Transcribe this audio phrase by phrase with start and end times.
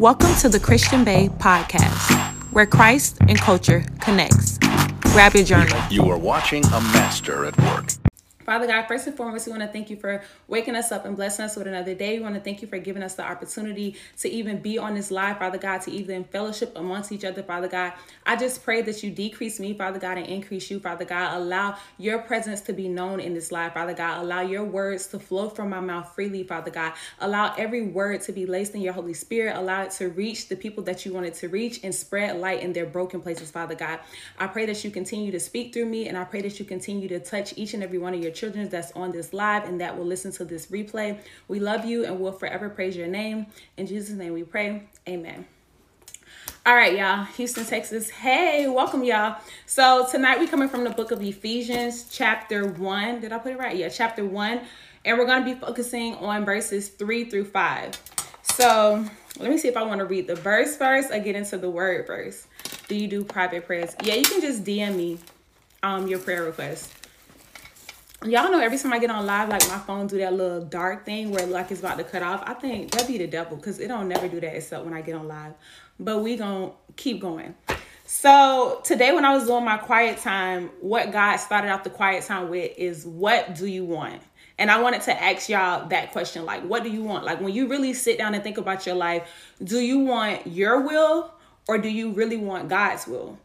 [0.00, 2.10] Welcome to the Christian Bae podcast,
[2.52, 4.58] where Christ and culture connects.
[5.12, 5.80] Grab your journal.
[5.88, 7.93] You are watching a master at work.
[8.44, 11.16] Father God, first and foremost, we want to thank you for waking us up and
[11.16, 12.18] blessing us with another day.
[12.18, 15.10] We want to thank you for giving us the opportunity to even be on this
[15.10, 17.94] live, Father God, to even fellowship amongst each other, Father God.
[18.26, 21.38] I just pray that you decrease me, Father God, and increase you, Father God.
[21.38, 24.22] Allow your presence to be known in this live, Father God.
[24.22, 26.92] Allow your words to flow from my mouth freely, Father God.
[27.20, 29.56] Allow every word to be laced in your Holy Spirit.
[29.56, 32.62] Allow it to reach the people that you want it to reach and spread light
[32.62, 34.00] in their broken places, Father God.
[34.38, 37.08] I pray that you continue to speak through me, and I pray that you continue
[37.08, 39.96] to touch each and every one of your children that's on this live and that
[39.96, 41.18] will listen to this replay.
[41.48, 43.46] We love you and we'll forever praise your name.
[43.76, 44.82] In Jesus' name we pray.
[45.08, 45.46] Amen.
[46.66, 47.24] All right, y'all.
[47.24, 48.08] Houston, Texas.
[48.08, 49.36] Hey, welcome, y'all.
[49.66, 53.20] So tonight we coming from the book of Ephesians, chapter one.
[53.20, 53.76] Did I put it right?
[53.76, 54.62] Yeah, chapter one.
[55.04, 58.00] And we're to be focusing on verses three through five.
[58.42, 59.04] So
[59.38, 61.68] let me see if I want to read the verse first or get into the
[61.68, 62.46] word first.
[62.88, 63.94] Do you do private prayers?
[64.02, 65.18] Yeah, you can just DM me
[65.82, 67.03] um your prayer request
[68.24, 71.04] y'all know every time I get on live, like my phone do that little dark
[71.04, 72.42] thing where like it's about to cut off.
[72.46, 75.02] I think that be the devil because it don't never do that except when I
[75.02, 75.52] get on live.
[76.00, 77.54] But we gonna keep going.
[78.06, 82.24] So today when I was doing my quiet time, what God started out the quiet
[82.24, 84.22] time with is what do you want?
[84.58, 87.24] And I wanted to ask y'all that question like, what do you want?
[87.24, 89.28] Like, when you really sit down and think about your life,
[89.62, 91.32] do you want your will
[91.66, 93.38] or do you really want God's will?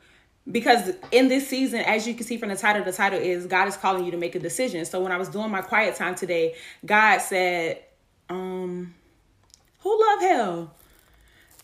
[0.51, 3.67] Because in this season as you can see from the title the title is god
[3.67, 4.85] is calling you to make a decision.
[4.85, 6.55] So when i was doing my quiet time today
[6.85, 7.83] god said
[8.29, 8.93] um
[9.79, 10.73] who love hell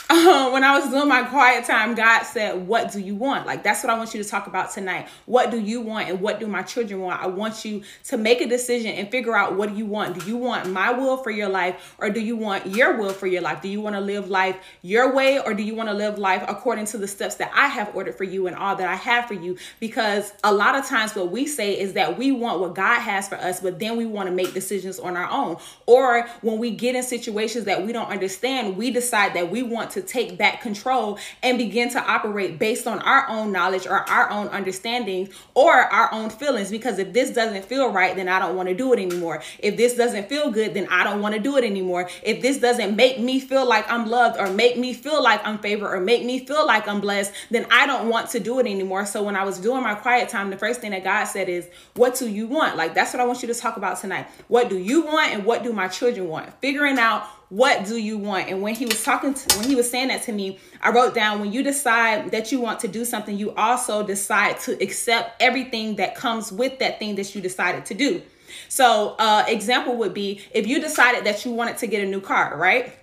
[0.09, 3.45] uh, when I was doing my quiet time, God said, What do you want?
[3.45, 5.07] Like, that's what I want you to talk about tonight.
[5.25, 7.21] What do you want and what do my children want?
[7.21, 10.19] I want you to make a decision and figure out what do you want.
[10.19, 13.27] Do you want my will for your life or do you want your will for
[13.27, 13.61] your life?
[13.61, 16.43] Do you want to live life your way or do you want to live life
[16.47, 19.27] according to the steps that I have ordered for you and all that I have
[19.27, 19.57] for you?
[19.79, 23.27] Because a lot of times, what we say is that we want what God has
[23.27, 25.57] for us, but then we want to make decisions on our own.
[25.85, 29.94] Or when we get in situations that we don't understand, we decide that we want
[29.95, 34.29] to take back control and begin to operate based on our own knowledge or our
[34.29, 36.69] own understandings or our own feelings.
[36.69, 39.41] Because if this doesn't feel right, then I don't want to do it anymore.
[39.59, 42.09] If this doesn't feel good, then I don't want to do it anymore.
[42.23, 45.57] If this doesn't make me feel like I'm loved or make me feel like I'm
[45.57, 48.67] favored or make me feel like I'm blessed, then I don't want to do it
[48.67, 49.05] anymore.
[49.05, 51.67] So when I was doing my quiet time, the first thing that God said is,
[51.95, 52.77] What do you want?
[52.77, 54.27] Like that's what I want you to talk about tonight.
[54.47, 56.53] What do you want and what do my children want?
[56.61, 58.49] Figuring out what do you want?
[58.49, 61.13] And when he was talking to when he was saying that to me i wrote
[61.13, 65.41] down when you decide that you want to do something you also decide to accept
[65.41, 68.21] everything that comes with that thing that you decided to do.
[68.69, 72.21] So uh example would be if you decided that you wanted to get a new
[72.21, 72.93] car right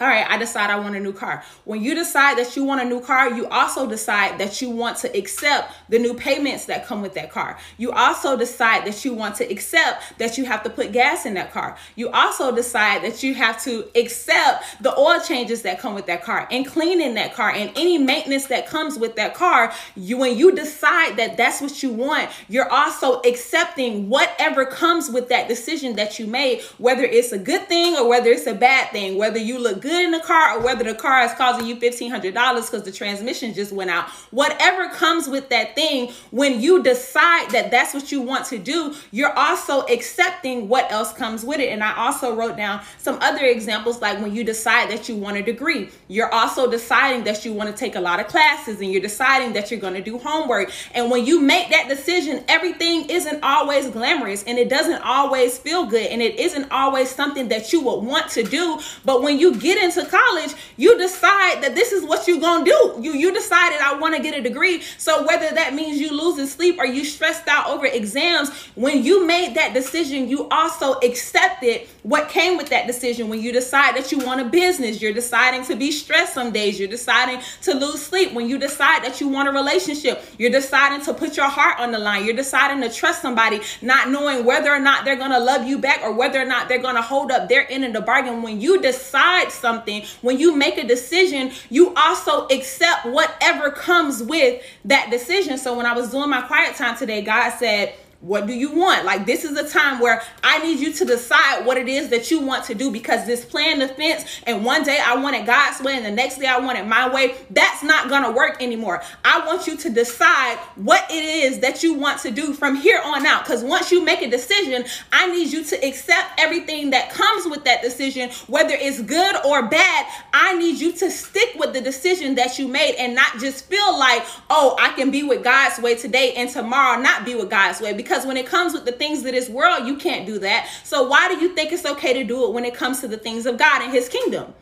[0.00, 1.42] all right, I decide I want a new car.
[1.64, 4.96] When you decide that you want a new car, you also decide that you want
[4.98, 7.58] to accept the new payments that come with that car.
[7.78, 11.34] You also decide that you want to accept that you have to put gas in
[11.34, 11.76] that car.
[11.96, 16.22] You also decide that you have to accept the oil changes that come with that
[16.22, 19.72] car and cleaning that car and any maintenance that comes with that car.
[19.96, 25.28] You when you decide that that's what you want, you're also accepting whatever comes with
[25.30, 28.92] that decision that you made, whether it's a good thing or whether it's a bad
[28.92, 31.66] thing, whether you look good good in the car or whether the car is causing
[31.66, 32.22] you $1,500
[32.70, 34.08] because the transmission just went out.
[34.30, 38.94] Whatever comes with that thing, when you decide that that's what you want to do,
[39.10, 41.70] you're also accepting what else comes with it.
[41.70, 45.38] And I also wrote down some other examples like when you decide that you want
[45.38, 48.92] a degree, you're also deciding that you want to take a lot of classes and
[48.92, 50.70] you're deciding that you're going to do homework.
[50.94, 55.86] And when you make that decision, everything isn't always glamorous and it doesn't always feel
[55.86, 58.80] good and it isn't always something that you would want to do.
[59.04, 62.98] But when you get into college, you decide that this is what you're gonna do.
[63.00, 64.82] You you decided I want to get a degree.
[64.98, 69.26] So whether that means you losing sleep or you stressed out over exams, when you
[69.26, 73.28] made that decision, you also accepted what came with that decision.
[73.28, 76.78] When you decide that you want a business, you're deciding to be stressed some days,
[76.78, 78.32] you're deciding to lose sleep.
[78.32, 81.92] When you decide that you want a relationship, you're deciding to put your heart on
[81.92, 82.24] the line.
[82.24, 86.00] You're deciding to trust somebody, not knowing whether or not they're gonna love you back
[86.02, 88.42] or whether or not they're gonna hold up their end of the bargain.
[88.42, 94.22] When you decide something something, when you make a decision, you also accept whatever comes
[94.22, 95.58] with that decision.
[95.58, 99.04] So when I was doing my quiet time today, God said, What do you want?
[99.04, 102.32] Like, this is a time where I need you to decide what it is that
[102.32, 105.46] you want to do because this plan the fence, and one day I want it
[105.46, 108.60] God's way, and the next day I want it my way, that's not gonna work
[108.60, 109.02] anymore.
[109.24, 113.00] I want you to decide what it is that you want to do from here
[113.04, 113.44] on out.
[113.44, 117.62] Because once you make a decision, I need you to accept everything that comes with
[117.64, 120.06] that decision, whether it's good or bad.
[120.32, 123.96] I need you to stick with the decision that you made and not just feel
[123.96, 127.80] like, oh, I can be with God's way today and tomorrow not be with God's
[127.80, 127.92] way.
[127.92, 130.68] Because when it comes with the things of this world, you can't do that.
[130.84, 133.16] So why do you think it's okay to do it when it comes to the
[133.16, 134.54] things of God and his kingdom?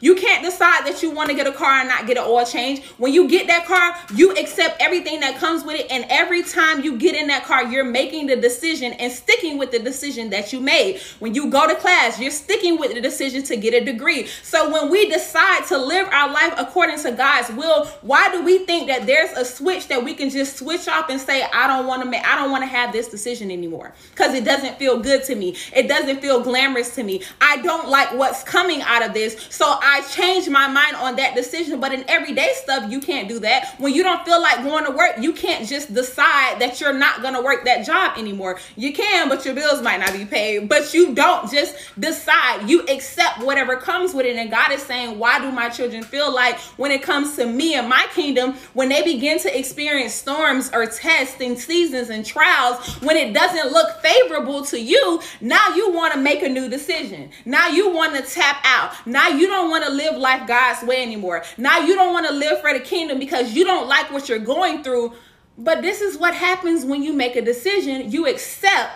[0.00, 2.44] You can't decide that you want to get a car and not get an oil
[2.44, 2.84] change.
[2.98, 5.86] When you get that car, you accept everything that comes with it.
[5.90, 9.70] And every time you get in that car, you're making the decision and sticking with
[9.70, 11.00] the decision that you made.
[11.18, 14.26] When you go to class, you're sticking with the decision to get a degree.
[14.42, 18.66] So when we decide to live our life according to God's will, why do we
[18.66, 21.86] think that there's a switch that we can just switch off and say, I don't
[21.86, 25.00] want to make, I don't want to have this decision anymore because it doesn't feel
[25.00, 25.56] good to me.
[25.74, 27.22] It doesn't feel glamorous to me.
[27.40, 29.46] I don't like what's coming out of this.
[29.50, 31.78] So I changed my mind on that decision.
[31.78, 33.76] But in everyday stuff, you can't do that.
[33.78, 37.22] When you don't feel like going to work, you can't just decide that you're not
[37.22, 38.58] going to work that job anymore.
[38.74, 40.68] You can, but your bills might not be paid.
[40.68, 42.68] But you don't just decide.
[42.68, 44.34] You accept whatever comes with it.
[44.34, 47.74] And God is saying, why do my children feel like when it comes to me
[47.74, 52.84] and my kingdom, when they begin to experience storms or tests and seasons and trials,
[53.02, 57.30] when it doesn't look favorable to you, now you want to make a new decision.
[57.44, 58.92] Now you want to tap out.
[59.06, 61.44] Now you don't want to live life God's way anymore.
[61.56, 64.38] Now you don't want to live for the kingdom because you don't like what you're
[64.38, 65.12] going through.
[65.58, 68.10] But this is what happens when you make a decision.
[68.10, 68.92] You accept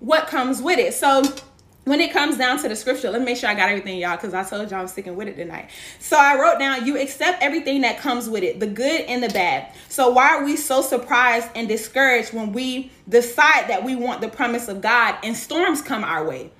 [0.00, 0.94] what comes with it.
[0.94, 1.22] So
[1.84, 4.16] when it comes down to the scripture, let me make sure I got everything, y'all,
[4.16, 5.70] because I told y'all I'm sticking with it tonight.
[5.98, 9.28] So I wrote down, you accept everything that comes with it, the good and the
[9.28, 9.72] bad.
[9.88, 14.28] So why are we so surprised and discouraged when we decide that we want the
[14.28, 16.50] promise of God and storms come our way?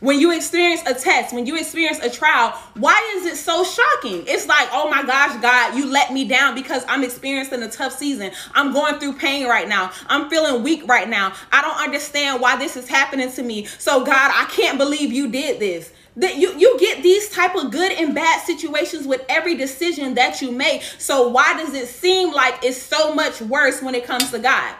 [0.00, 4.24] When you experience a test, when you experience a trial, why is it so shocking?
[4.26, 7.94] It's like, oh my gosh, God, you let me down because I'm experiencing a tough
[7.94, 8.30] season.
[8.54, 9.92] I'm going through pain right now.
[10.08, 11.32] I'm feeling weak right now.
[11.50, 13.64] I don't understand why this is happening to me.
[13.64, 17.70] So, God, I can't believe you did this that you you get these type of
[17.70, 22.32] good and bad situations with every decision that you make so why does it seem
[22.32, 24.74] like it's so much worse when it comes to god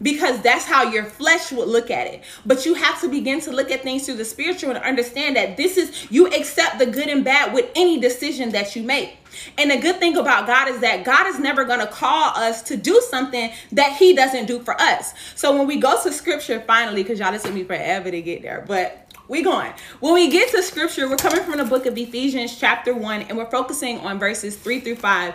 [0.00, 2.22] because that's how your flesh would look at it.
[2.46, 5.56] But you have to begin to look at things through the spiritual and understand that
[5.56, 9.16] this is you accept the good and bad with any decision that you make.
[9.56, 12.62] And the good thing about God is that God is never going to call us
[12.62, 15.14] to do something that He doesn't do for us.
[15.34, 18.42] So when we go to scripture finally, because y'all, this took me forever to get
[18.42, 19.72] there, but we going.
[20.00, 23.36] When we get to scripture, we're coming from the book of Ephesians, chapter 1, and
[23.36, 25.34] we're focusing on verses 3 through 5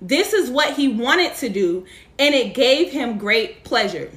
[0.00, 1.86] This is what he wanted to do,
[2.18, 4.10] and it gave him great pleasure.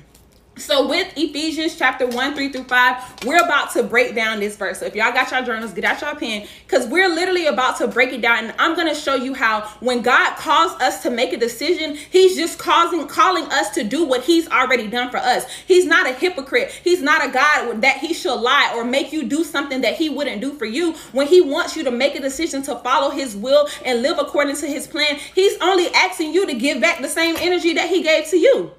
[0.59, 4.79] So with Ephesians chapter 1, 3 through 5, we're about to break down this verse.
[4.79, 7.87] So if y'all got your journals, get out your pen because we're literally about to
[7.87, 8.45] break it down.
[8.45, 11.95] And I'm going to show you how when God calls us to make a decision,
[11.95, 15.49] he's just causing calling us to do what he's already done for us.
[15.65, 16.71] He's not a hypocrite.
[16.83, 20.09] He's not a God that he shall lie or make you do something that he
[20.09, 20.93] wouldn't do for you.
[21.13, 24.57] When he wants you to make a decision to follow his will and live according
[24.57, 28.03] to his plan, he's only asking you to give back the same energy that he
[28.03, 28.71] gave to you.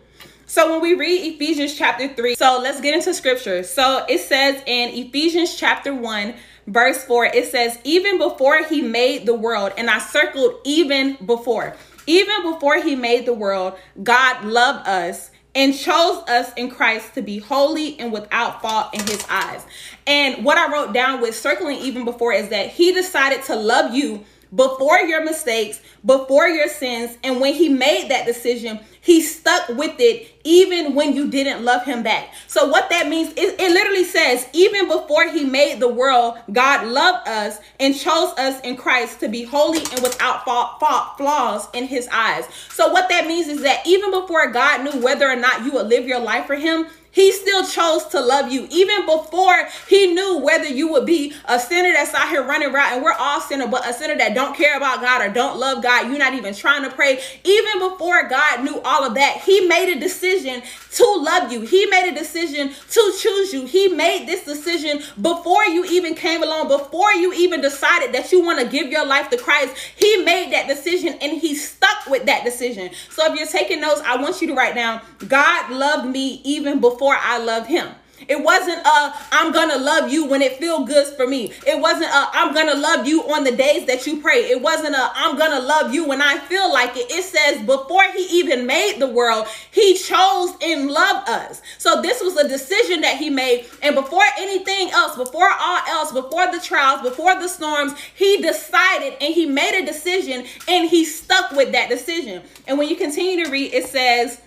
[0.51, 3.63] So when we read Ephesians chapter 3, so let's get into scripture.
[3.63, 6.35] So it says in Ephesians chapter 1,
[6.67, 11.77] verse 4, it says, Even before he made the world, and I circled even before,
[12.09, 17.23] even before he made the world, God loved us and chose us in Christ to
[17.23, 19.65] be holy and without fault in his eyes.
[20.09, 23.95] And what I wrote down with circling even before is that he decided to love
[23.95, 27.17] you before your mistakes, before your sins.
[27.23, 31.85] And when he made that decision, he stuck with it even when you didn't love
[31.85, 32.33] him back.
[32.47, 36.87] So what that means is it literally says even before he made the world, God
[36.87, 40.79] loved us and chose us in Christ to be holy and without fault,
[41.17, 42.47] flaws in his eyes.
[42.71, 45.87] So what that means is that even before God knew whether or not you would
[45.87, 50.39] live your life for him, He still chose to love you even before he knew
[50.39, 53.67] whether you would be a sinner that's out here running around and we're all sinner,
[53.67, 56.09] but a sinner that don't care about God or don't love God.
[56.09, 57.21] You're not even trying to pray.
[57.45, 60.63] Even before God knew all of that, he made a decision
[60.93, 61.63] to love you.
[61.63, 63.67] He made a decision to choose you.
[63.67, 68.45] He made this decision before you even came along, before you even decided that you
[68.45, 69.77] want to give your life to Christ.
[69.97, 72.91] He made that decision and he stuck with that decision.
[73.09, 76.81] So if you're taking notes, I want you to write down God loved me even
[77.01, 77.89] before I loved him.
[78.29, 81.51] It wasn't a I'm gonna love you when it feel good for me.
[81.67, 84.41] It wasn't a I'm gonna love you on the days that you pray.
[84.51, 87.11] It wasn't a I'm gonna love you when I feel like it.
[87.11, 91.63] It says before he even made the world, he chose and loved us.
[91.79, 93.65] So this was a decision that he made.
[93.81, 99.15] And before anything else, before all else, before the trials, before the storms, he decided
[99.23, 102.43] and he made a decision and he stuck with that decision.
[102.69, 104.43] And when you continue to read, it says,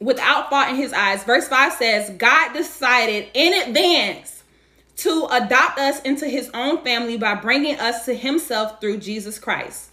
[0.00, 1.24] without fault in his eyes.
[1.24, 4.42] Verse 5 says, God decided in advance
[4.98, 9.90] to adopt us into his own family by bringing us to himself through Jesus Christ.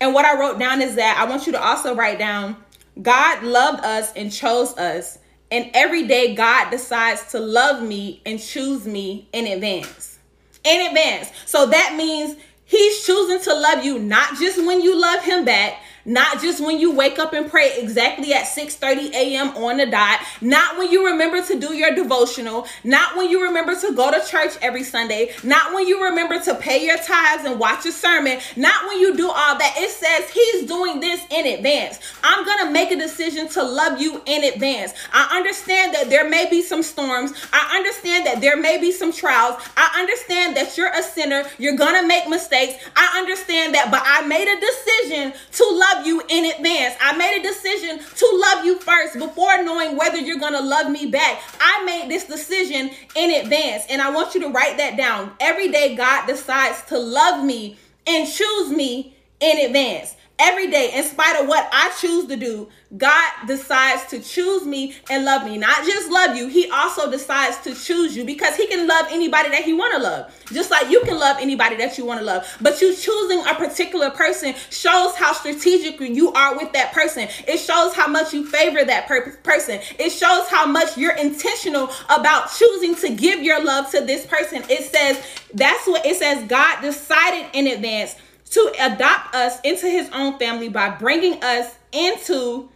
[0.00, 2.56] And what I wrote down is that I want you to also write down
[3.00, 5.18] God loved us and chose us.
[5.50, 10.18] And every day, God decides to love me and choose me in advance.
[10.64, 11.30] In advance.
[11.46, 15.82] So that means He's choosing to love you not just when you love Him back,
[16.04, 19.48] not just when you wake up and pray exactly at 6:30 a.m.
[19.56, 23.78] on the dot, not when you remember to do your devotional, not when you remember
[23.78, 27.58] to go to church every Sunday, not when you remember to pay your tithes and
[27.58, 29.74] watch a sermon, not when you do all that.
[29.76, 31.98] It says he's doing this in advance.
[32.22, 34.92] I'm going to make a decision to love you in advance.
[35.12, 37.32] I understand that there may be some storms.
[37.52, 39.62] I understand that there may be some trials.
[39.76, 41.44] I understand that you're a sinner.
[41.58, 42.82] You're going to make mistakes.
[42.96, 46.94] I understand that, but I made a decision to love love you in advance.
[47.00, 50.90] I made a decision to love you first before knowing whether you're going to love
[50.90, 51.40] me back.
[51.60, 53.84] I made this decision in advance.
[53.88, 55.32] And I want you to write that down.
[55.40, 60.14] Every day, God decides to love me and choose me in advance.
[60.36, 64.96] Every day, in spite of what I choose to do, God decides to choose me
[65.08, 65.56] and love me.
[65.56, 69.50] Not just love you, he also decides to choose you because he can love anybody
[69.50, 70.34] that he want to love.
[70.52, 72.46] Just like you can love anybody that you want to love.
[72.60, 77.28] But you choosing a particular person shows how strategic you are with that person.
[77.46, 79.80] It shows how much you favor that per- person.
[80.00, 84.64] It shows how much you're intentional about choosing to give your love to this person.
[84.68, 85.24] It says
[85.54, 88.16] that's what it says God decided in advance
[88.54, 92.68] to adopt us into his own family by bringing us into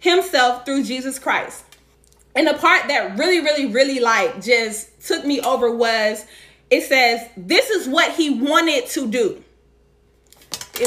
[0.00, 1.64] himself through Jesus Christ.
[2.34, 6.26] And the part that really, really, really like just took me over was
[6.70, 9.42] it says, This is what he wanted to do.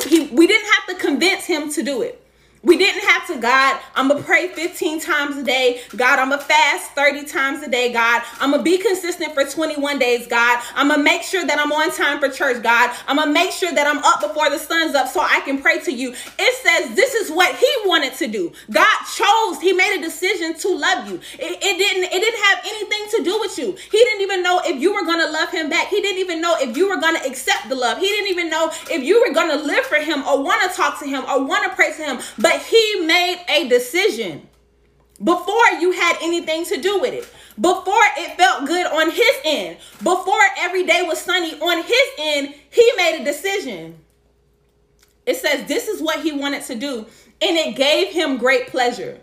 [0.07, 2.22] He, we didn't have to convince him to do it.
[2.63, 5.81] We didn't have to, God, I'm going to pray 15 times a day.
[5.97, 8.23] God, I'm going to fast 30 times a day, God.
[8.39, 10.63] I'm going to be consistent for 21 days, God.
[10.73, 12.95] I'm going to make sure that I'm on time for church, God.
[13.05, 15.61] I'm going to make sure that I'm up before the sun's up so I can
[15.61, 16.11] pray to you.
[16.39, 18.53] It says this is what he wanted to do.
[18.71, 21.15] God chose, he made a decision to love you.
[21.33, 23.75] It, it didn't it didn't have anything to do with you.
[23.91, 25.89] He didn't even know if you were going to love him back.
[25.89, 27.97] He didn't even know if you were going to accept the love.
[27.97, 30.75] He didn't even know if you were going to live for him or want to
[30.75, 32.19] talk to him or want to pray to him.
[32.39, 34.47] But but he made a decision
[35.23, 37.27] before you had anything to do with it.
[37.59, 39.77] Before it felt good on his end.
[39.99, 43.97] Before every day was sunny on his end, he made a decision.
[45.25, 47.05] It says this is what he wanted to do,
[47.41, 49.19] and it gave him great pleasure.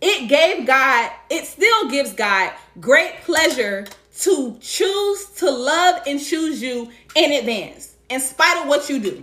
[0.00, 3.86] It gave God, it still gives God great pleasure
[4.20, 9.22] to choose to love and choose you in advance, in spite of what you do.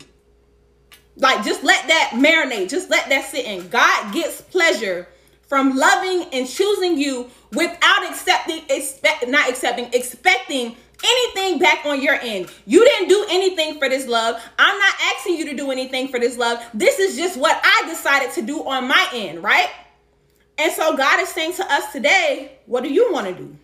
[1.20, 3.68] Like just let that marinate, just let that sit in.
[3.70, 5.08] God gets pleasure
[5.48, 12.16] from loving and choosing you without accepting, expect, not accepting, expecting anything back on your
[12.16, 12.50] end.
[12.66, 14.42] You didn't do anything for this love.
[14.58, 16.64] I'm not asking you to do anything for this love.
[16.74, 19.70] This is just what I decided to do on my end, right?
[20.58, 23.58] And so God is saying to us today, what do you want to do?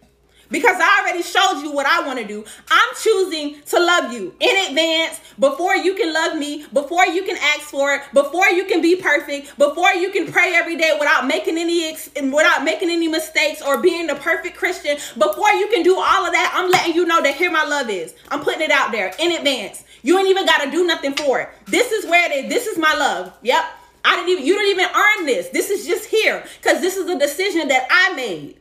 [0.50, 2.44] Because I already showed you what I want to do.
[2.70, 7.38] I'm choosing to love you in advance before you can love me, before you can
[7.38, 11.28] ask for it, before you can be perfect, before you can pray every day without
[11.28, 14.98] making any ex- without making any mistakes or being the perfect Christian.
[15.18, 17.90] Before you can do all of that, I'm letting you know that here my love
[17.90, 18.14] is.
[18.30, 19.84] I'm putting it out there in advance.
[20.04, 21.50] You ain't even got to do nothing for it.
[21.66, 22.50] This is where it is.
[22.50, 23.34] This is my love.
[23.42, 23.66] Yep.
[24.06, 25.50] I didn't even you don't even earn this.
[25.50, 28.58] This is just here cuz this is a decision that I made.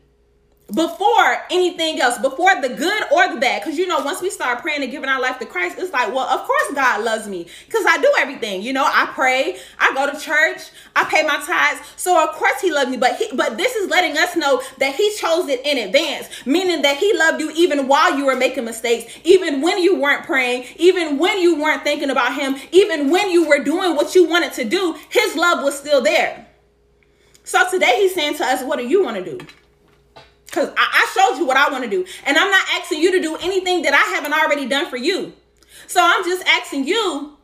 [0.72, 3.62] Before anything else, before the good or the bad.
[3.62, 6.12] Because you know, once we start praying and giving our life to Christ, it's like,
[6.14, 8.62] well, of course God loves me because I do everything.
[8.62, 12.60] You know, I pray, I go to church, I pay my tithes, so of course
[12.62, 12.96] He loved me.
[12.96, 16.80] But he, but this is letting us know that He chose it in advance, meaning
[16.82, 20.64] that He loved you even while you were making mistakes, even when you weren't praying,
[20.76, 24.54] even when you weren't thinking about Him, even when you were doing what you wanted
[24.54, 24.96] to do.
[25.10, 26.46] His love was still there.
[27.44, 29.46] So today He's saying to us, what do you want to do?
[30.54, 32.06] Because I, I showed you what I want to do.
[32.24, 35.32] And I'm not asking you to do anything that I haven't already done for you.
[35.88, 37.36] So I'm just asking you,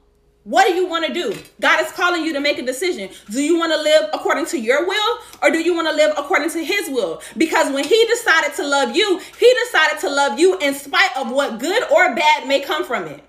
[0.45, 1.37] what do you want to do?
[1.61, 3.11] God is calling you to make a decision.
[3.31, 6.15] Do you want to live according to your will or do you want to live
[6.17, 7.21] according to his will?
[7.37, 11.31] Because when he decided to love you, he decided to love you in spite of
[11.31, 13.23] what good or bad may come from it.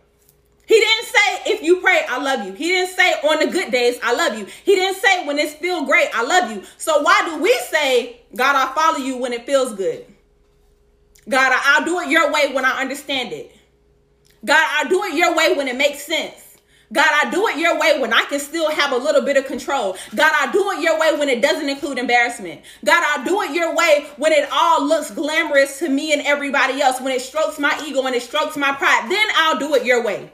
[0.71, 2.53] He didn't say if you pray, I love you.
[2.53, 4.45] He didn't say on the good days, I love you.
[4.63, 6.63] He didn't say when it's feel great, I love you.
[6.77, 10.05] So why do we say, God, I follow you when it feels good?
[11.27, 13.53] God, I'll do it your way when I understand it.
[14.45, 16.55] God, I'll do it your way when it makes sense.
[16.93, 19.47] God, I do it your way when I can still have a little bit of
[19.47, 19.97] control.
[20.15, 22.61] God, I do it your way when it doesn't include embarrassment.
[22.85, 26.81] God, I do it your way when it all looks glamorous to me and everybody
[26.81, 29.11] else, when it strokes my ego and it strokes my pride.
[29.11, 30.31] Then I'll do it your way.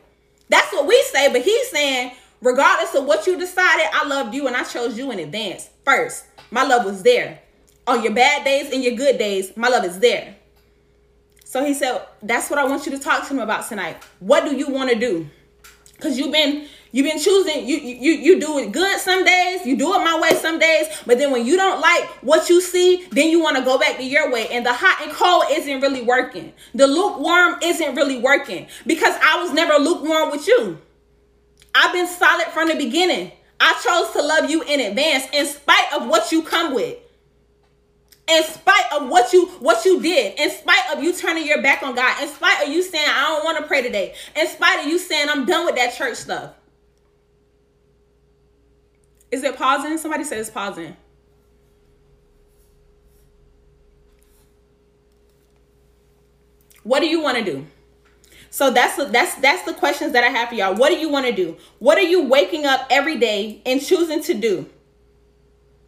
[0.50, 4.48] That's what we say, but he's saying, regardless of what you decided, I loved you
[4.48, 5.70] and I chose you in advance.
[5.84, 7.39] First, my love was there.
[7.86, 10.36] On your bad days and your good days, my love is there.
[11.46, 14.04] So he said, That's what I want you to talk to him about tonight.
[14.20, 15.30] What do you want to do?
[15.96, 19.75] Because you've been You've been choosing, you, you you do it good some days, you
[19.75, 23.06] do it my way some days, but then when you don't like what you see,
[23.12, 24.48] then you want to go back to your way.
[24.50, 26.53] And the hot and cold isn't really working.
[26.74, 30.79] The lukewarm isn't really working because I was never lukewarm with you.
[31.75, 33.32] I've been solid from the beginning.
[33.60, 36.98] I chose to love you in advance in spite of what you come with.
[38.27, 41.82] In spite of what you what you did, in spite of you turning your back
[41.82, 44.82] on God, in spite of you saying I don't want to pray today, in spite
[44.82, 46.57] of you saying I'm done with that church stuff.
[49.32, 49.98] Is it pausing?
[49.98, 50.96] Somebody says pausing.
[56.84, 57.66] What do you want to do?
[58.50, 60.74] So that's the, that's that's the questions that I have for y'all.
[60.74, 61.58] What do you want to do?
[61.80, 64.70] What are you waking up every day and choosing to do?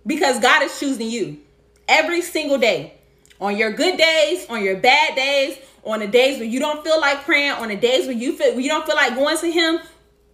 [0.05, 1.39] Because God is choosing you
[1.87, 2.95] every single day.
[3.39, 6.99] On your good days, on your bad days, on the days when you don't feel
[6.99, 9.49] like praying, on the days when you feel when you don't feel like going to
[9.49, 9.79] him,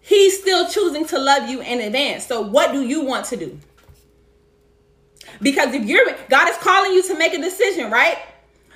[0.06, 2.28] He's still choosing to love you in advance.
[2.28, 3.60] So what do you want to do?
[5.42, 8.20] Because if you're God is calling you to make a decision, right?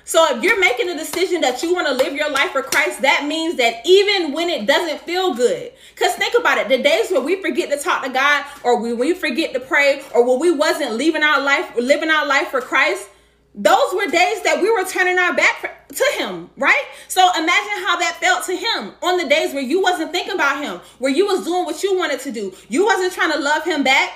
[0.04, 3.02] So if you're making a decision that you want to live your life for Christ,
[3.02, 7.12] that means that even when it doesn't feel good, because think about it, the days
[7.12, 10.40] where we forget to talk to God, or we, we forget to pray, or when
[10.40, 13.08] we wasn't living our life, living our life for Christ,
[13.54, 16.84] those were days that we were turning our back to him right?
[17.08, 20.62] So imagine how that felt to him on the days where you wasn't thinking about
[20.62, 22.54] him where you was doing what you wanted to do.
[22.68, 24.12] You wasn't trying to love him back.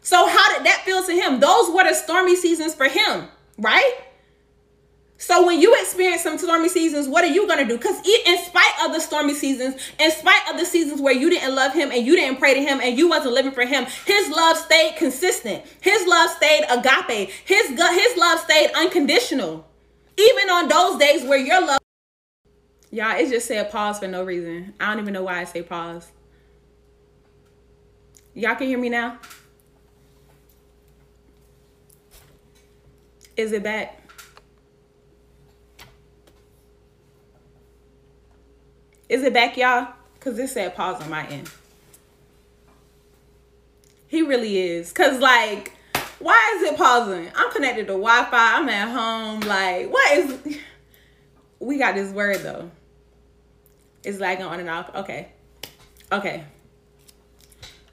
[0.00, 1.38] So how did that feel to him?
[1.38, 3.92] Those were the stormy seasons for him right
[5.22, 7.78] so when you experience some stormy seasons, what are you going to do?
[7.78, 11.54] Because in spite of the stormy seasons, in spite of the seasons where you didn't
[11.54, 14.28] love him and you didn't pray to him and you wasn't living for him, his
[14.30, 15.64] love stayed consistent.
[15.80, 17.30] His love stayed agape.
[17.44, 19.64] His, his love stayed unconditional.
[20.18, 21.78] Even on those days where your love...
[22.90, 24.74] Y'all, it just said pause for no reason.
[24.80, 26.10] I don't even know why I say pause.
[28.34, 29.20] Y'all can hear me now?
[33.36, 34.01] Is it back?
[39.12, 39.88] Is it back, y'all?
[40.14, 41.50] Because this said pause on my end.
[44.08, 44.88] He really is.
[44.88, 45.76] Because, like,
[46.18, 47.30] why is it pausing?
[47.36, 48.56] I'm connected to Wi Fi.
[48.56, 49.40] I'm at home.
[49.40, 50.58] Like, what is.
[51.60, 52.70] We got this word, though.
[54.02, 54.92] It's lagging on and off.
[54.96, 55.28] Okay.
[56.10, 56.44] Okay.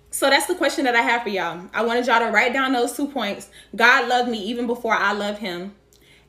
[0.10, 1.68] So that's the question that I have for y'all.
[1.72, 3.50] I wanted y'all to write down those two points.
[3.76, 5.76] God loved me even before I love him.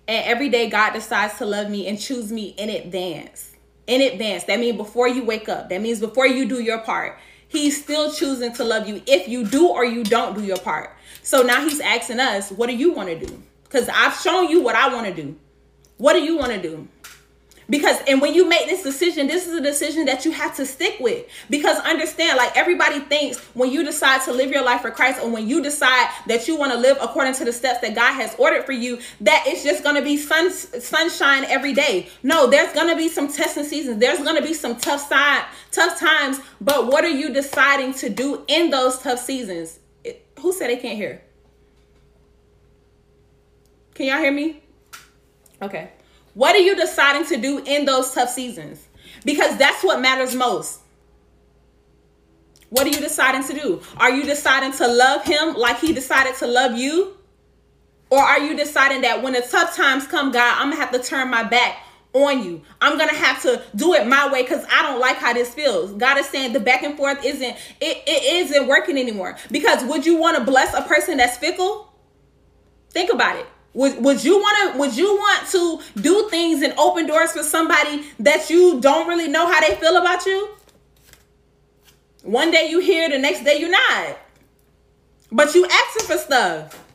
[0.06, 3.50] And every day God decides to love me and choose me in advance
[3.90, 4.44] in advance.
[4.44, 5.68] That means before you wake up.
[5.68, 7.18] That means before you do your part.
[7.48, 10.96] He's still choosing to love you if you do or you don't do your part.
[11.22, 13.42] So now he's asking us, what do you want to do?
[13.64, 15.36] Because I've shown you what I want to do.
[15.96, 16.88] What do you want to do?
[17.70, 20.66] Because and when you make this decision this is a decision that you have to
[20.66, 21.26] stick with.
[21.48, 25.30] Because understand like everybody thinks when you decide to live your life for christ or
[25.30, 28.34] when you decide that you want to live according to the steps that god has
[28.38, 32.08] ordered for you that it's just going to be sun sunshine every day.
[32.22, 33.98] No there's going to be some testing seasons.
[33.98, 36.40] There's going to be some tough side tough times.
[36.60, 39.78] But what are you deciding to do in those tough seasons?
[40.04, 41.22] It, who said they can't hear?
[43.94, 44.62] Can y'all hear me?
[45.62, 45.90] Okay.
[46.34, 48.86] What are you deciding to do in those tough seasons?
[49.24, 50.80] Because that's what matters most.
[52.70, 53.82] What are you deciding to do?
[53.96, 57.16] Are you deciding to love him like he decided to love you?
[58.10, 61.02] Or are you deciding that when the tough times come, God, I'm gonna have to
[61.02, 61.78] turn my back
[62.12, 62.62] on you.
[62.80, 65.92] I'm gonna have to do it my way because I don't like how this feels.
[65.92, 69.36] God is saying the back and forth isn't it, it isn't working anymore.
[69.50, 71.92] Because would you want to bless a person that's fickle?
[72.90, 73.46] Think about it.
[73.72, 77.42] Would, would you want to would you want to do things and open doors for
[77.42, 80.50] somebody that you don't really know how they feel about you?
[82.22, 84.18] One day you hear, the next day you're not.
[85.32, 86.89] But you asking for stuff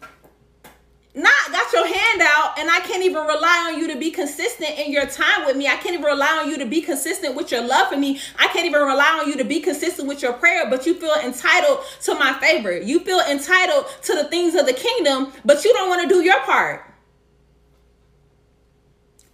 [1.16, 4.78] not got your hand out and I can't even rely on you to be consistent
[4.78, 5.68] in your time with me.
[5.68, 8.20] I can't even rely on you to be consistent with your love for me.
[8.38, 11.16] I can't even rely on you to be consistent with your prayer, but you feel
[11.24, 12.78] entitled to my favor.
[12.78, 16.22] You feel entitled to the things of the kingdom, but you don't want to do
[16.22, 16.84] your part.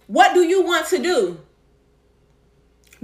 [0.06, 1.40] What do you want to do?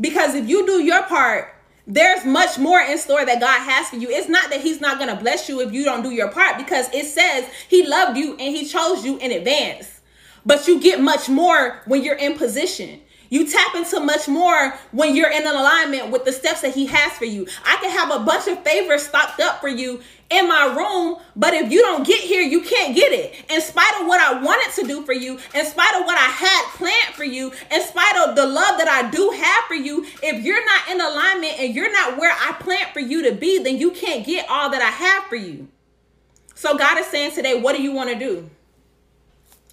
[0.00, 1.52] Because if you do your part,
[1.88, 4.10] there's much more in store that God has for you.
[4.10, 6.58] It's not that He's not going to bless you if you don't do your part
[6.58, 10.00] because it says He loved you and He chose you in advance.
[10.44, 13.00] But you get much more when you're in position.
[13.30, 16.86] You tap into much more when you're in an alignment with the steps that he
[16.86, 17.46] has for you.
[17.64, 21.52] I can have a bunch of favors stocked up for you in my room, but
[21.52, 23.37] if you don't get here, you can't get it.
[24.00, 27.14] Of what I wanted to do for you, in spite of what I had planned
[27.14, 30.64] for you, in spite of the love that I do have for you, if you're
[30.64, 33.90] not in alignment and you're not where I planned for you to be, then you
[33.90, 35.68] can't get all that I have for you.
[36.54, 38.48] So God is saying today, what do you want to do?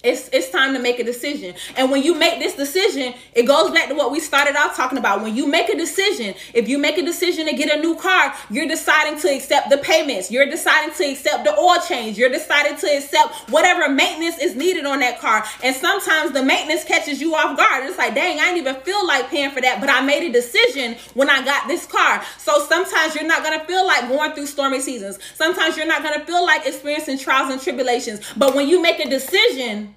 [0.05, 1.55] It's, it's time to make a decision.
[1.75, 4.99] And when you make this decision, it goes back to what we started out talking
[4.99, 5.21] about.
[5.21, 8.33] When you make a decision, if you make a decision to get a new car,
[8.49, 10.29] you're deciding to accept the payments.
[10.29, 12.17] You're deciding to accept the oil change.
[12.17, 15.43] You're deciding to accept whatever maintenance is needed on that car.
[15.63, 17.85] And sometimes the maintenance catches you off guard.
[17.85, 20.31] It's like, dang, I didn't even feel like paying for that, but I made a
[20.31, 22.23] decision when I got this car.
[22.37, 25.19] So sometimes you're not to feel like going through stormy seasons.
[25.35, 28.21] Sometimes you're not to feel like experiencing trials and tribulations.
[28.37, 29.94] But when you make a decision,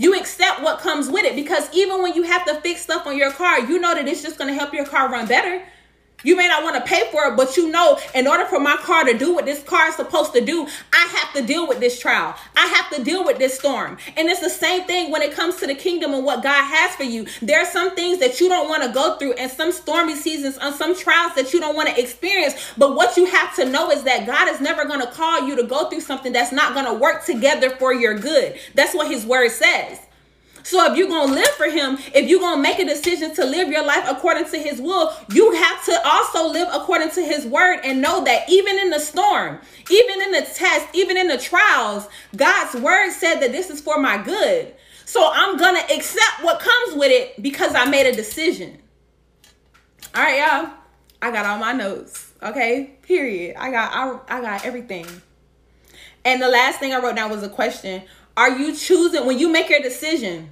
[0.00, 3.18] you accept what comes with it because even when you have to fix stuff on
[3.18, 5.62] your car, you know that it's just going to help your car run better.
[6.24, 8.76] You may not want to pay for it, but you know, in order for my
[8.76, 11.80] car to do what this car is supposed to do, I have to deal with
[11.80, 12.34] this trial.
[12.56, 13.98] I have to deal with this storm.
[14.16, 16.94] And it's the same thing when it comes to the kingdom and what God has
[16.96, 17.26] for you.
[17.40, 20.58] There are some things that you don't want to go through, and some stormy seasons,
[20.60, 22.54] and some trials that you don't want to experience.
[22.76, 25.56] But what you have to know is that God is never going to call you
[25.56, 28.58] to go through something that's not going to work together for your good.
[28.74, 30.00] That's what His word says.
[30.62, 33.34] So if you're going to live for him, if you're going to make a decision
[33.34, 37.22] to live your life according to his will, you have to also live according to
[37.22, 39.58] his word and know that even in the storm,
[39.90, 43.98] even in the test, even in the trials, God's word said that this is for
[43.98, 44.74] my good.
[45.04, 48.78] So I'm going to accept what comes with it because I made a decision.
[50.14, 50.70] All right, y'all.
[51.22, 52.32] I got all my notes.
[52.42, 52.96] Okay?
[53.02, 53.56] Period.
[53.58, 55.06] I got I, I got everything.
[56.24, 58.02] And the last thing I wrote down was a question
[58.40, 60.48] are you choosing, when you make your decision,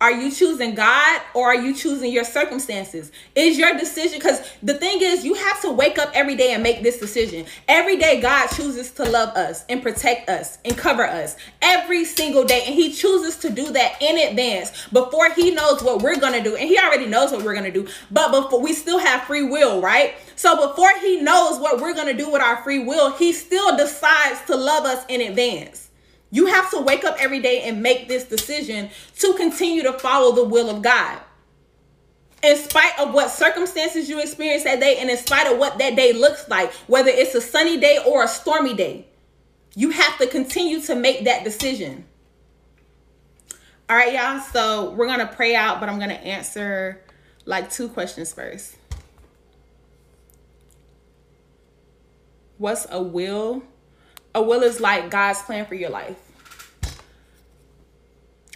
[0.00, 3.10] are you choosing God or are you choosing your circumstances?
[3.34, 6.62] Is your decision, because the thing is, you have to wake up every day and
[6.62, 7.44] make this decision.
[7.66, 12.44] Every day, God chooses to love us and protect us and cover us every single
[12.44, 12.62] day.
[12.66, 16.54] And He chooses to do that in advance before He knows what we're to do.
[16.54, 19.80] And He already knows what we're to do, but before we still have free will,
[19.80, 20.14] right?
[20.36, 24.40] So before He knows what we're to do with our free will, He still decides
[24.46, 25.90] to love us in advance.
[26.34, 30.34] You have to wake up every day and make this decision to continue to follow
[30.34, 31.20] the will of God.
[32.42, 35.94] In spite of what circumstances you experience that day, and in spite of what that
[35.94, 39.06] day looks like, whether it's a sunny day or a stormy day,
[39.76, 42.04] you have to continue to make that decision.
[43.88, 44.40] All right, y'all.
[44.40, 47.00] So we're going to pray out, but I'm going to answer
[47.44, 48.74] like two questions first.
[52.58, 53.62] What's a will?
[54.34, 56.16] A will is like God's plan for your life.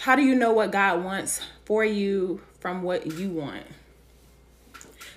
[0.01, 3.65] How do you know what God wants for you from what you want?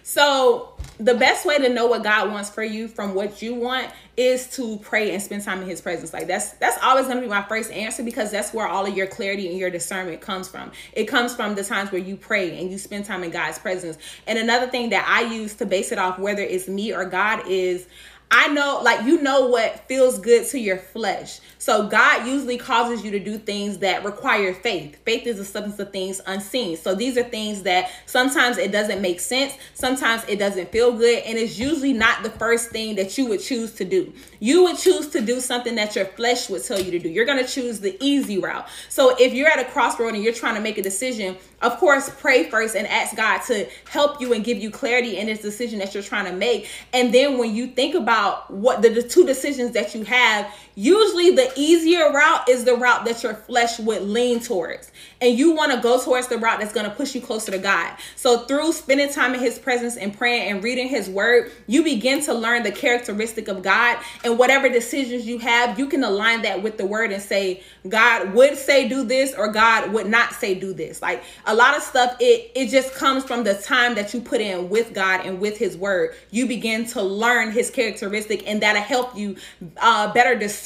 [0.04, 3.90] So, the best way to know what God wants for you from what you want
[4.18, 6.14] is to pray and spend time in his presence.
[6.14, 8.96] Like that's that's always going to be my first answer because that's where all of
[8.96, 10.72] your clarity and your discernment comes from.
[10.94, 13.98] It comes from the times where you pray and you spend time in God's presence.
[14.28, 17.48] And another thing that I use to base it off whether it's me or God
[17.48, 17.88] is
[18.34, 21.42] I know, like, you know what feels good to your flesh.
[21.58, 24.98] So, God usually causes you to do things that require faith.
[25.04, 26.78] Faith is the substance of things unseen.
[26.78, 31.24] So, these are things that sometimes it doesn't make sense, sometimes it doesn't feel good,
[31.24, 34.14] and it's usually not the first thing that you would choose to do.
[34.40, 37.10] You would choose to do something that your flesh would tell you to do.
[37.10, 38.66] You're going to choose the easy route.
[38.88, 42.10] So, if you're at a crossroad and you're trying to make a decision, of course,
[42.10, 45.80] pray first and ask God to help you and give you clarity in this decision
[45.80, 46.70] that you're trying to make.
[46.94, 51.32] And then when you think about what the, the two decisions that you have, usually
[51.32, 54.92] the easier route is the route that your flesh would lean towards.
[55.20, 57.58] And you want to go towards the route that's going to push you closer to
[57.58, 57.96] God.
[58.16, 62.24] So through spending time in his presence and praying and reading his word, you begin
[62.24, 64.00] to learn the characteristic of God.
[64.24, 68.34] And whatever decisions you have, you can align that with the word and say, God
[68.34, 71.02] would say do this or God would not say do this.
[71.02, 74.42] Like a lot of stuff, it it just comes from the time that you put
[74.42, 76.16] in with God and with his word.
[76.32, 79.36] You begin to learn his characteristic and that'll help you
[79.78, 80.61] uh, better discern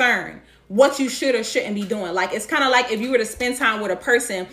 [0.68, 2.14] what you should or shouldn't be doing.
[2.14, 4.48] Like it's kind of like if you were to spend time with a person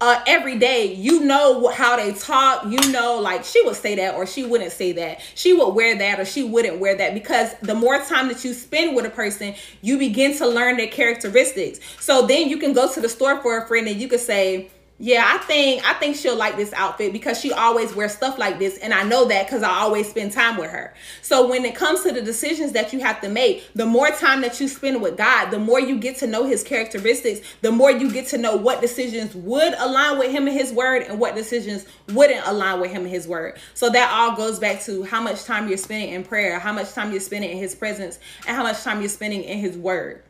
[0.00, 2.64] uh, every day, you know how they talk.
[2.64, 5.20] You know, like she would say that or she wouldn't say that.
[5.34, 8.54] She would wear that or she wouldn't wear that because the more time that you
[8.54, 11.80] spend with a person, you begin to learn their characteristics.
[12.00, 14.70] So then you can go to the store for a friend and you could say,
[15.00, 18.58] yeah, I think I think she'll like this outfit because she always wears stuff like
[18.58, 20.92] this and I know that cuz I always spend time with her.
[21.22, 24.40] So when it comes to the decisions that you have to make, the more time
[24.40, 27.92] that you spend with God, the more you get to know his characteristics, the more
[27.92, 31.36] you get to know what decisions would align with him and his word and what
[31.36, 33.56] decisions wouldn't align with him and his word.
[33.74, 36.92] So that all goes back to how much time you're spending in prayer, how much
[36.92, 40.24] time you're spending in his presence, and how much time you're spending in his word.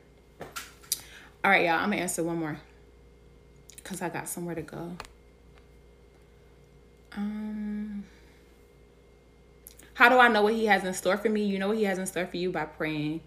[1.43, 2.61] All right, y'all, I'm going to answer one more
[3.88, 4.92] because I got somewhere to go.
[7.16, 8.05] Um,
[9.94, 11.44] how do I know what He has in store for me?
[11.44, 13.22] You know what He has in store for you by praying.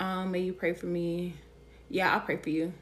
[0.00, 1.34] Um, may you pray for me.
[1.90, 2.72] Yeah, I'll pray for you.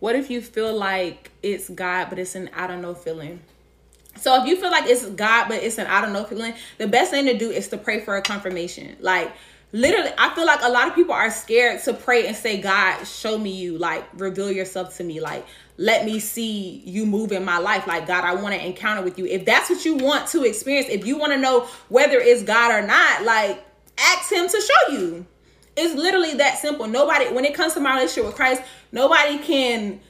[0.00, 3.40] What if you feel like it's God, but it's an I don't know feeling?
[4.16, 6.88] So if you feel like it's God, but it's an I don't know feeling, the
[6.88, 8.96] best thing to do is to pray for a confirmation.
[8.98, 9.32] Like
[9.72, 13.04] literally i feel like a lot of people are scared to pray and say god
[13.04, 13.78] show me you.
[13.78, 15.20] Like reveal yourself to me.
[15.20, 17.86] Like let me see you move in my life.
[17.86, 19.26] Like god i want to encounter with you.
[19.26, 22.72] If that's what you want to experience if you want to know whether it's god
[22.72, 23.64] or not like
[23.98, 25.26] ask him to show you.
[25.76, 26.88] It's literally that simple.
[26.88, 30.00] Nobody when it comes to my relationship with christ nobody can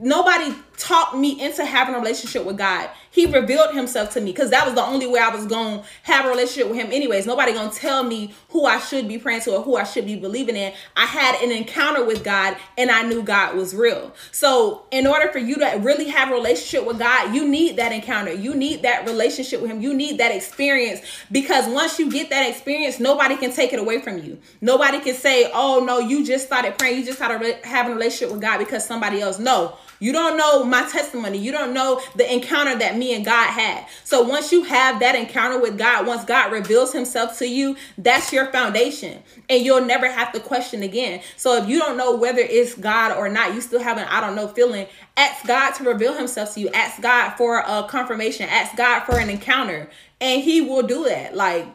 [0.00, 2.90] nobody talked me into having a relationship with God.
[3.10, 5.84] He revealed himself to me because that was the only way I was going to
[6.04, 7.26] have a relationship with him anyways.
[7.26, 10.06] Nobody going to tell me who I should be praying to or who I should
[10.06, 10.72] be believing in.
[10.96, 14.14] I had an encounter with God and I knew God was real.
[14.30, 17.92] So, in order for you to really have a relationship with God, you need that
[17.92, 18.32] encounter.
[18.32, 19.82] You need that relationship with him.
[19.82, 24.00] You need that experience because once you get that experience, nobody can take it away
[24.00, 24.38] from you.
[24.62, 26.98] Nobody can say, "Oh no, you just started praying.
[26.98, 29.76] You just started having a relationship with God because somebody else." No.
[30.02, 31.38] You don't know my testimony.
[31.38, 33.86] You don't know the encounter that me and God had.
[34.02, 38.32] So once you have that encounter with God, once God reveals himself to you, that's
[38.32, 39.22] your foundation.
[39.48, 41.22] And you'll never have to question again.
[41.36, 44.20] So if you don't know whether it's God or not, you still have an I
[44.20, 46.68] don't know feeling, ask God to reveal himself to you.
[46.70, 48.48] Ask God for a confirmation.
[48.48, 49.88] Ask God for an encounter.
[50.20, 51.36] And he will do that.
[51.36, 51.68] Like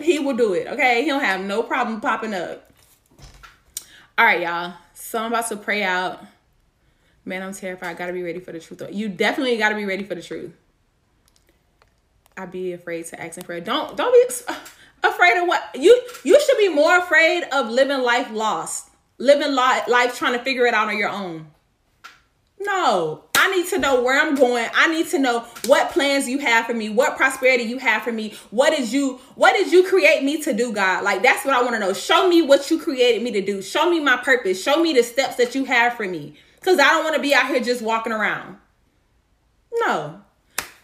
[0.00, 0.68] he will do it.
[0.68, 1.02] Okay.
[1.02, 2.70] He'll have no problem popping up.
[4.16, 4.74] All right, y'all.
[4.94, 6.24] So I'm about to pray out.
[7.28, 7.90] Man, I'm terrified.
[7.90, 8.82] I gotta be ready for the truth.
[8.90, 10.50] You definitely gotta be ready for the truth.
[12.38, 13.60] I'd be afraid to ask and pray.
[13.60, 14.34] Don't don't be
[15.02, 18.88] afraid of what you you should be more afraid of living life lost,
[19.18, 21.48] living life life trying to figure it out on your own.
[22.60, 24.66] No, I need to know where I'm going.
[24.74, 28.10] I need to know what plans you have for me, what prosperity you have for
[28.10, 28.34] me.
[28.50, 31.04] What did you what did you create me to do, God?
[31.04, 31.92] Like that's what I want to know.
[31.92, 33.60] Show me what you created me to do.
[33.60, 34.62] Show me my purpose.
[34.62, 36.34] Show me the steps that you have for me.
[36.60, 38.56] Because I don't want to be out here just walking around.
[39.72, 40.20] No.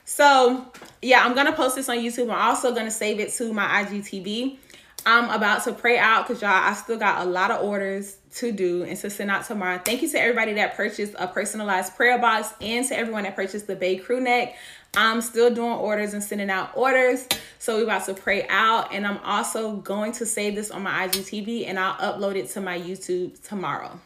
[0.04, 0.66] So,
[1.02, 2.24] yeah, I'm going to post this on YouTube.
[2.24, 4.58] I'm also going to save it to my IGTV.
[5.06, 8.52] I'm about to pray out because y'all, I still got a lot of orders to
[8.52, 9.78] do and to send out tomorrow.
[9.84, 13.66] Thank you to everybody that purchased a personalized prayer box and to everyone that purchased
[13.66, 14.54] the Bae crew neck.
[14.96, 17.28] I'm still doing orders and sending out orders.
[17.58, 18.94] So we're about to pray out.
[18.94, 22.60] And I'm also going to save this on my IGTV and I'll upload it to
[22.60, 24.00] my YouTube tomorrow.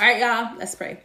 [0.00, 1.00] All right, y'all, let's pray.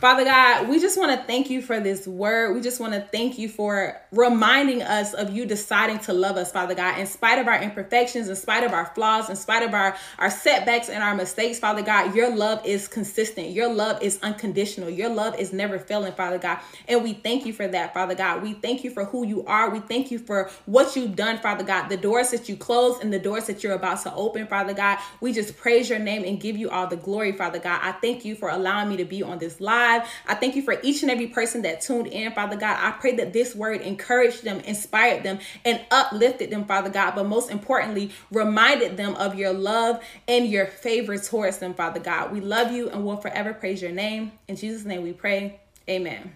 [0.00, 2.54] Father God, we just want to thank you for this word.
[2.54, 6.52] We just want to thank you for reminding us of you deciding to love us,
[6.52, 9.72] Father God, in spite of our imperfections, in spite of our flaws, in spite of
[9.72, 12.14] our, our setbacks and our mistakes, Father God.
[12.14, 13.52] Your love is consistent.
[13.52, 14.90] Your love is unconditional.
[14.90, 16.58] Your love is never failing, Father God.
[16.88, 18.42] And we thank you for that, Father God.
[18.42, 19.70] We thank you for who you are.
[19.70, 23.10] We thank you for what you've done, Father God, the doors that you closed and
[23.10, 24.98] the doors that you're about to open, Father God.
[25.22, 27.80] We just praise your name and give you all the glory, Father God.
[27.82, 30.08] I thank you for allowing me to be on this live live.
[30.26, 32.78] I thank you for each and every person that tuned in, Father God.
[32.80, 37.14] I pray that this word encouraged them, inspired them, and uplifted them, Father God.
[37.14, 42.32] But most importantly, reminded them of your love and your favor towards them, Father God.
[42.32, 44.32] We love you and will forever praise your name.
[44.48, 45.60] In Jesus' name we pray.
[45.88, 46.32] Amen.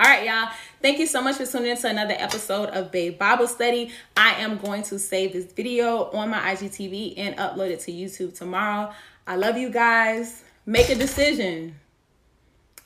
[0.00, 0.52] All right, y'all.
[0.80, 3.90] Thank you so much for tuning in to another episode of Babe Bible Study.
[4.16, 8.36] I am going to save this video on my IGTV and upload it to YouTube
[8.36, 8.92] tomorrow.
[9.26, 10.44] I love you guys.
[10.64, 11.74] Make a decision.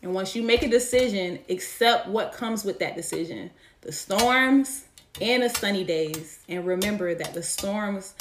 [0.02, 3.50] And once you make a decision, accept what comes with that decision
[3.82, 4.84] the storms
[5.20, 6.38] and the sunny days.
[6.48, 8.14] And remember that the storms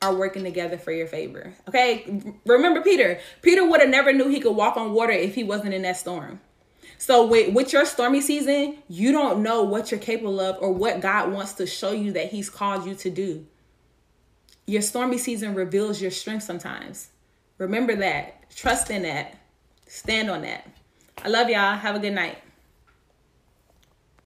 [0.00, 1.52] are working together for your favor.
[1.68, 2.22] Okay?
[2.46, 3.18] Remember Peter.
[3.42, 5.96] Peter would have never knew he could walk on water if he wasn't in that
[5.96, 6.40] storm.
[6.98, 11.00] So with, with your stormy season, you don't know what you're capable of or what
[11.00, 13.46] God wants to show you that he's called you to do.
[14.66, 17.08] Your stormy season reveals your strength sometimes.
[17.58, 18.50] Remember that.
[18.54, 19.36] Trust in that.
[19.86, 20.66] Stand on that.
[21.24, 21.76] I love y'all.
[21.76, 22.38] Have a good night.